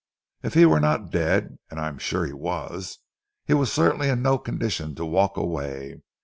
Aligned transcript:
If 0.41 0.55
he 0.55 0.65
were 0.65 0.79
not 0.79 1.11
dead 1.11 1.59
and 1.69 1.79
I 1.79 1.87
am 1.87 1.99
sure 1.99 2.25
he 2.25 2.33
was 2.33 2.97
he 3.45 3.53
certainly 3.65 4.07
was 4.07 4.13
in 4.13 4.23
no 4.23 4.39
condition 4.39 4.95
to 4.95 5.05
walk 5.05 5.37
away. 5.37 6.01